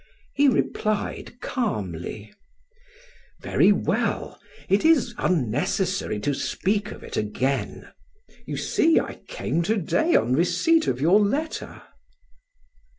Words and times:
He 0.33 0.47
replied 0.47 1.39
calmly: 1.41 2.33
"Very 3.39 3.71
well. 3.71 4.41
It 4.67 4.83
is 4.83 5.13
unnecessary 5.19 6.19
to 6.21 6.33
speak 6.33 6.91
of 6.91 7.03
it 7.03 7.17
again. 7.17 7.87
You 8.47 8.57
see 8.57 8.99
I 8.99 9.19
came 9.27 9.61
to 9.61 9.77
day 9.77 10.15
on 10.15 10.33
receipt 10.33 10.87
of 10.87 10.99
your 10.99 11.19
letter." 11.19 11.83